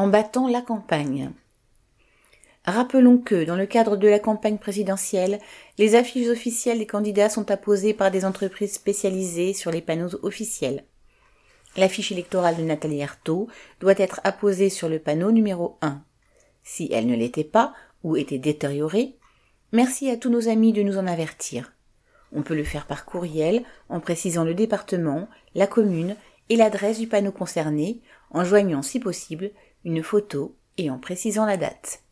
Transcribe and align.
en 0.00 0.08
battant 0.08 0.48
la 0.48 0.62
campagne. 0.62 1.30
Rappelons 2.64 3.18
que, 3.18 3.44
dans 3.44 3.56
le 3.56 3.66
cadre 3.66 3.98
de 3.98 4.08
la 4.08 4.18
campagne 4.18 4.56
présidentielle, 4.56 5.40
les 5.76 5.94
affiches 5.94 6.28
officielles 6.28 6.78
des 6.78 6.86
candidats 6.86 7.28
sont 7.28 7.50
apposées 7.50 7.92
par 7.92 8.10
des 8.10 8.24
entreprises 8.24 8.72
spécialisées 8.72 9.52
sur 9.52 9.70
les 9.70 9.82
panneaux 9.82 10.08
officiels. 10.22 10.84
L'affiche 11.76 12.12
électorale 12.12 12.56
de 12.56 12.62
Nathalie 12.62 13.02
Arthaud 13.02 13.48
doit 13.80 13.98
être 13.98 14.22
apposée 14.24 14.70
sur 14.70 14.88
le 14.88 15.00
panneau 15.00 15.32
numéro 15.32 15.76
1. 15.82 16.02
Si 16.62 16.88
elle 16.90 17.06
ne 17.06 17.14
l'était 17.14 17.44
pas 17.44 17.74
ou 18.02 18.16
était 18.16 18.38
détériorée, 18.38 19.18
merci 19.72 20.08
à 20.08 20.16
tous 20.16 20.30
nos 20.30 20.48
amis 20.48 20.72
de 20.72 20.82
nous 20.82 20.96
en 20.96 21.06
avertir. 21.06 21.74
On 22.32 22.40
peut 22.40 22.56
le 22.56 22.64
faire 22.64 22.86
par 22.86 23.04
courriel 23.04 23.64
en 23.90 24.00
précisant 24.00 24.44
le 24.44 24.54
département, 24.54 25.28
la 25.54 25.66
commune 25.66 26.16
et 26.48 26.56
l'adresse 26.56 26.98
du 26.98 27.06
panneau 27.06 27.32
concerné, 27.32 28.00
en 28.30 28.44
joignant 28.44 28.80
si 28.80 28.98
possible 28.98 29.50
une 29.84 30.02
photo 30.02 30.56
et 30.76 30.90
en 30.90 30.98
précisant 30.98 31.46
la 31.46 31.56
date. 31.56 32.02